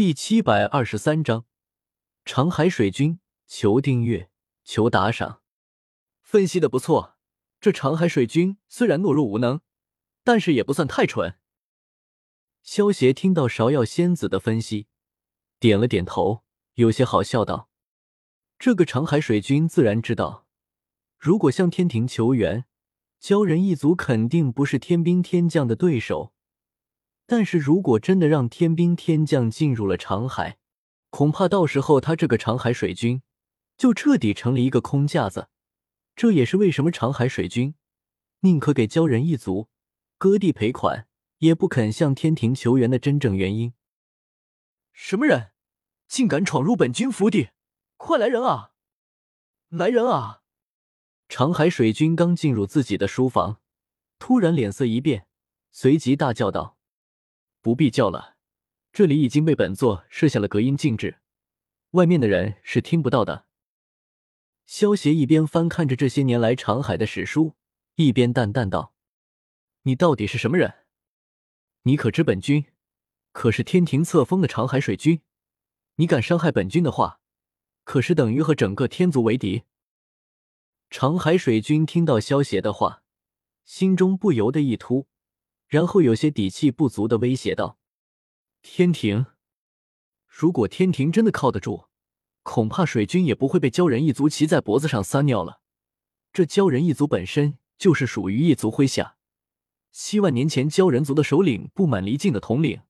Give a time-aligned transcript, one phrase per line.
[0.00, 1.44] 第七百二十三章，
[2.24, 4.30] 长海水军，求订阅，
[4.64, 5.42] 求打赏。
[6.22, 7.18] 分析的不错，
[7.60, 9.60] 这长海水军虽然懦弱无能，
[10.24, 11.36] 但是也不算太蠢。
[12.62, 14.86] 萧协听到芍药仙子的分析，
[15.58, 16.44] 点了点头，
[16.76, 17.68] 有些好笑道
[18.58, 20.46] ：“这个长海水军自然知道，
[21.18, 22.64] 如果向天庭求援，
[23.20, 26.32] 鲛人一族肯定不是天兵天将的对手。”
[27.30, 30.58] 但是如果真的让天兵天将进入了长海，
[31.10, 33.22] 恐怕到时候他这个长海水军
[33.76, 35.48] 就彻底成了一个空架子。
[36.16, 37.76] 这也是为什么长海水军
[38.40, 39.68] 宁可给鲛人一族
[40.18, 41.06] 割地赔款，
[41.38, 43.74] 也不肯向天庭求援的真正原因。
[44.92, 45.52] 什么人，
[46.08, 47.50] 竟敢闯入本君府邸？
[47.96, 48.72] 快来人啊！
[49.68, 50.42] 来人啊！
[51.28, 53.60] 长海水军刚进入自己的书房，
[54.18, 55.28] 突然脸色一变，
[55.70, 56.79] 随即大叫道。
[57.60, 58.36] 不必叫了，
[58.92, 61.18] 这里已经被本座设下了隔音禁制，
[61.90, 63.46] 外面的人是听不到的。
[64.64, 67.56] 萧协一边翻看着这些年来长海的史书，
[67.96, 68.94] 一边淡淡道
[69.82, 70.86] ：“你到底是什么人？
[71.82, 72.66] 你可知本君
[73.32, 75.22] 可是天庭册封的长海水君？
[75.96, 77.20] 你敢伤害本君的话，
[77.84, 79.64] 可是等于和整个天族为敌。”
[80.88, 83.02] 长海水君听到萧协的话，
[83.64, 85.06] 心中不由得一突。
[85.70, 87.78] 然后有些底气不足的威胁道
[88.60, 89.26] ：“天庭，
[90.26, 91.86] 如果天庭真的靠得住，
[92.42, 95.60] 恐怕水军也不会被鲛人一族骑在脖子上撒尿了。
[96.32, 99.16] 这鲛人一族本身就是属于一族麾下，
[99.92, 102.82] 七万年前鲛人族的首领不满离境的统领，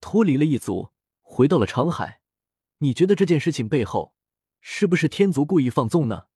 [0.00, 2.22] 脱离了一族，回到了长海。
[2.78, 4.14] 你觉得这件事情背后
[4.62, 6.28] 是不是天族故意放纵呢？”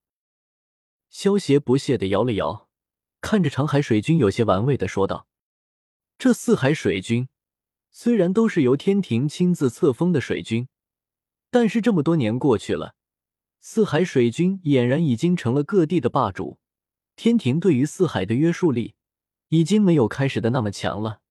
[1.09, 2.69] 萧协不屑的摇了摇，
[3.23, 5.29] 看着长海水军，有些玩味的说道。
[6.23, 7.29] 这四海水军
[7.91, 10.69] 虽然都是由天庭亲自册封的水军，
[11.51, 12.95] 但是这么多年过去了，
[13.59, 16.61] 四海水军俨然已经成了各地的霸主。
[17.17, 18.95] 天庭对于四海的约束力
[19.49, 21.23] 已经没有开始的那么强了，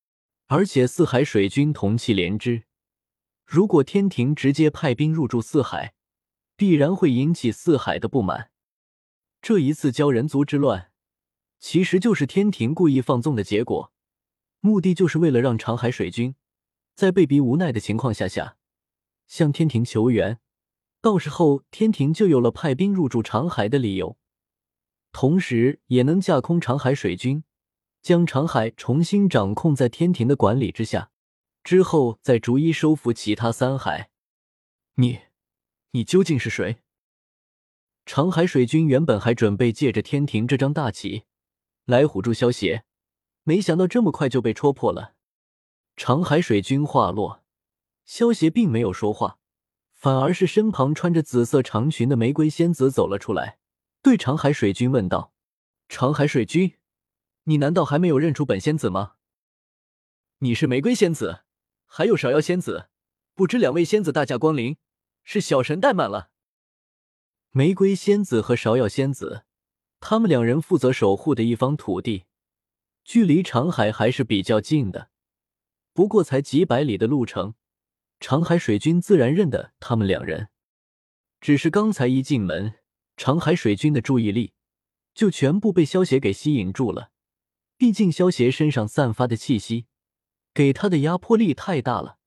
[0.48, 2.64] 而且四海水军同气连枝，
[3.46, 5.94] 如果天庭直接派兵入驻四海，
[6.58, 8.52] 必然会引起四海的不满。
[9.42, 10.92] 这一次鲛人族之乱，
[11.62, 13.91] 其实就是天庭故意放纵的结果。
[14.62, 16.36] 目的就是为了让长海水军
[16.96, 18.58] 在被逼无奈的情况下下
[19.28, 20.40] 向天庭求援，
[21.02, 24.18] 到时候天庭就有了派兵入驻长海的理由，
[25.12, 27.44] 同时也能架空长海水军，
[28.02, 31.12] 将长海重新掌控在天庭的管理之下，
[31.64, 34.12] 之后再逐一收复其他三海。
[34.96, 35.20] 你，
[35.92, 36.78] 你究竟是谁？
[38.06, 41.24] 长海水军原本还准备借着天庭这张大旗
[41.86, 42.84] 来唬住萧协。
[43.44, 45.16] 没想到这么快就被戳破了。
[45.96, 47.44] 长海水君话落，
[48.06, 49.40] 萧协并没有说话，
[49.92, 53.60] 反而是身旁穿着紫色长裙的玫瑰仙子走了出来，
[54.02, 55.34] 对长海水君问道
[55.90, 56.78] ：“长海水君，
[57.44, 59.14] 你难道还没有认出本仙子吗？
[60.40, 61.42] 你是玫瑰仙子，
[61.86, 62.90] 还有芍药仙子，
[63.36, 64.78] 不知两位仙子大驾光临，
[65.24, 66.30] 是小神怠慢了。”
[67.52, 69.44] 玫瑰仙子和芍药仙子，
[70.00, 72.26] 他们两人负责守护的一方土地。
[73.12, 75.10] 距离长海还是比较近的，
[75.92, 77.56] 不过才几百里的路程，
[78.22, 80.48] 长海水军自然认得他们两人。
[81.42, 82.76] 只是刚才一进门，
[83.18, 84.54] 长海水军的注意力
[85.14, 87.12] 就全部被萧协给吸引住了。
[87.76, 89.88] 毕竟萧协身上散发的气息，
[90.54, 92.18] 给他的压迫力太大了，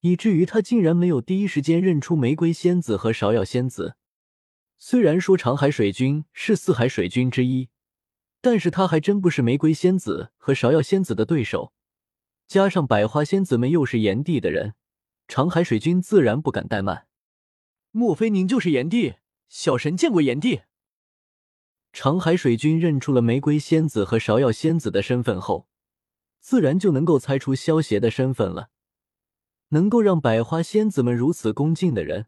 [0.00, 3.96] 以至于他竟然没有第一时间认出玫瑰仙子和芍药仙子。
[4.76, 7.70] 虽然说长海水军是四海水军之一。
[8.44, 11.72] 但是他还真不是玫瑰仙子和芍药仙子的对手，
[12.46, 14.74] 加上百花仙子们又是炎帝的人，
[15.26, 17.06] 长海水君自然不敢怠慢。
[17.90, 19.14] 莫非您就是炎帝？
[19.48, 20.60] 小神见过炎帝。
[21.94, 25.66] 长海水君认出了玫瑰仙子和芍药仙子的身份后，
[26.38, 28.68] 自然就能够猜出萧邪的身份了。
[29.68, 32.26] 能够让百花仙子们如此恭敬的人，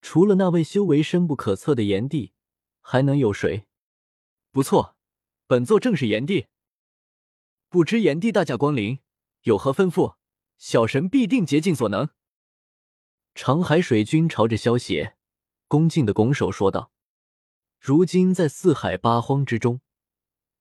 [0.00, 2.34] 除了那位修为深不可测的炎帝，
[2.80, 3.66] 还能有谁？
[4.52, 4.94] 不错。
[5.50, 6.46] 本座正是炎帝，
[7.68, 9.00] 不知炎帝大驾光临，
[9.42, 10.14] 有何吩咐？
[10.58, 12.10] 小神必定竭尽所能。
[13.34, 15.16] 长海水君朝着萧邪
[15.66, 16.92] 恭敬的拱手说道
[17.80, 19.80] ：“如今在四海八荒之中，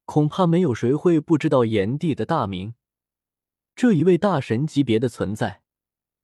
[0.06, 2.74] 恐怕没有谁会不知道炎帝的大名。
[3.76, 5.62] 这一位大神级别的存在，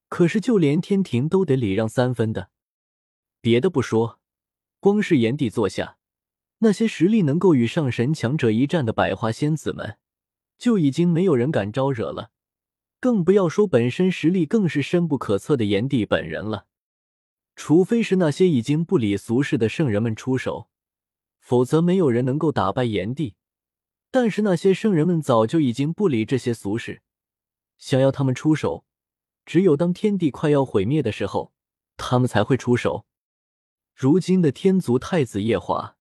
[0.09, 2.49] 可是就连天庭都得礼让三分的。
[3.41, 4.19] 别的不说，
[4.79, 5.99] 光是炎帝坐下。”
[6.65, 9.99] 那些实力能够与上神强者一战的百花仙子们，
[10.57, 12.31] 就已经没有人敢招惹了。
[12.99, 16.65] 更不要说本身实力更是深不可测的炎帝本人了。
[17.55, 20.67] 除非是那些已经不理俗世的圣人们出手，
[21.39, 23.35] 否则没有人能够打败炎帝。
[24.09, 27.03] 但是那些圣人们早就已经不理这些俗事，
[27.77, 28.85] 想要他们出手，
[29.45, 31.53] 只有当天地快要毁灭的时候，
[31.95, 33.05] 他们才会出手。
[33.93, 35.95] 如今的天族太子夜华，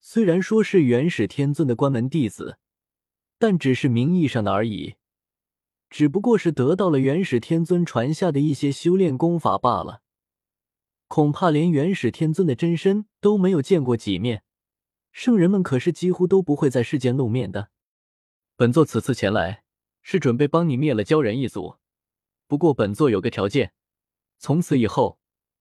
[0.00, 2.58] 虽然说是元始天尊的关门弟子，
[3.38, 4.96] 但只是名义上的而已。
[5.90, 10.02] 只不过是得到了元始天尊传下的一些修炼功法罢了，
[11.08, 14.44] 恐怕连元始天尊的真身都没有见过几面。
[15.12, 17.70] 圣人们可是几乎都不会在世间露面的。
[18.56, 19.64] 本座此次前来，
[20.00, 21.76] 是准备帮你灭了鲛人一族。
[22.46, 23.72] 不过本座有个条件，
[24.38, 25.18] 从此以后，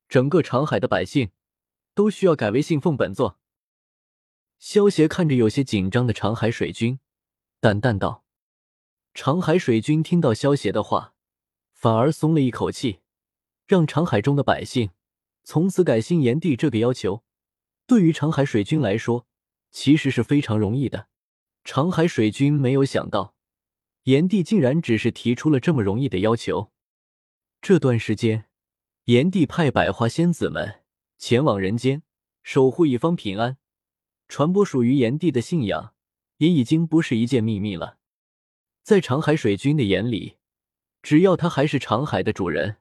[0.07, 1.31] 整个长海的百姓
[1.95, 3.38] 都需要改为信奉本座。
[4.59, 6.99] 萧协看着有些紧张的长海水军，
[7.61, 8.25] 淡淡道。
[9.13, 11.15] 长海水军听到萧协的话，
[11.71, 12.99] 反而松了一口气，
[13.65, 14.91] 让长海中的百姓
[15.43, 17.23] 从此改信炎帝这个要求，
[17.87, 19.25] 对于长海水军来说，
[19.71, 21.07] 其实是非常容易的。
[21.63, 23.35] 长海水军没有想到，
[24.03, 26.73] 炎帝竟然只是提出了这么容易的要求。
[27.61, 28.49] 这段时间，
[29.05, 30.81] 炎帝派百花仙子们
[31.17, 32.03] 前往人间，
[32.43, 33.57] 守护一方平安，
[34.29, 35.95] 传播属于炎帝的信仰，
[36.37, 37.97] 也已经不是一件秘密了。
[38.83, 40.37] 在长海水军的眼里，
[41.01, 42.77] 只要他还是长海的主人，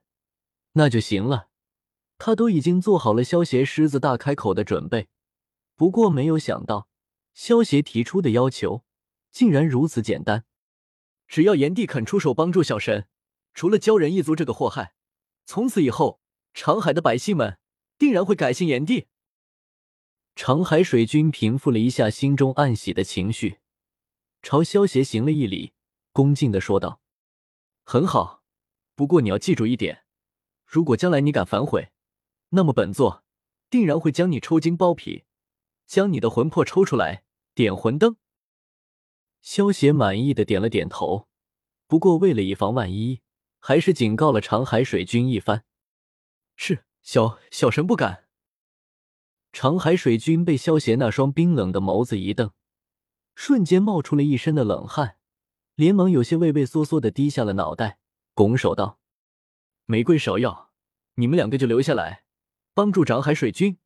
[0.73, 1.49] 那就行了。
[2.19, 5.07] 他都已经做好了萧协狮子大开口的准备。
[5.75, 6.87] 不过没有想到，
[7.33, 8.83] 萧协提出的要求
[9.31, 10.45] 竟然如此简单：
[11.27, 13.07] 只要炎帝肯出手帮助小神，
[13.55, 14.93] 除了鲛人一族这个祸害，
[15.47, 16.21] 从此以后，
[16.53, 17.57] 长海的百姓们
[17.97, 19.07] 定然会改信炎帝。
[20.41, 23.59] 长海水军平复了一下心中暗喜的情绪，
[24.41, 25.73] 朝萧协行了一礼。
[26.13, 27.01] 恭敬的说道
[27.83, 28.41] ：“很好，
[28.95, 30.05] 不过你要记住一点，
[30.65, 31.91] 如果将来你敢反悔，
[32.51, 33.25] 那么本座
[33.69, 35.25] 定然会将你抽筋剥皮，
[35.85, 38.15] 将你的魂魄抽出来点魂灯。”
[39.43, 41.27] 萧协满意的点了点头，
[41.85, 43.19] 不过为了以防万一，
[43.59, 45.65] 还是警告了长海水军一番
[46.55, 48.27] ：“是小小神不敢。”
[49.61, 52.53] 长海水军被萧邪那双冰冷的眸子一瞪，
[53.35, 55.17] 瞬间冒出了一身的冷汗。
[55.75, 57.99] 连忙有些畏畏缩缩的低下了脑袋，
[58.33, 59.01] 拱手道
[59.83, 60.71] ：“玫瑰、芍药，
[61.15, 62.23] 你们两个就留下来，
[62.73, 63.77] 帮助长海水军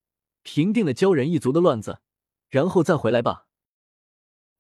[0.43, 2.01] 平定了鲛人一族的乱子，
[2.51, 3.47] 然后再回来吧。”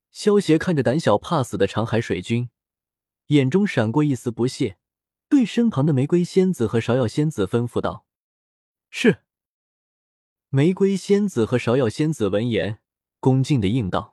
[0.09, 2.49] 萧邪看着胆小怕死的长海水军，
[3.27, 4.79] 眼中闪过一丝不屑，
[5.29, 8.07] 对身旁的玫瑰仙子和芍药仙子吩咐道
[8.89, 9.19] ：“是。”
[10.55, 12.77] 玫瑰仙子和芍药仙子闻言，
[13.19, 14.12] 恭敬的应道。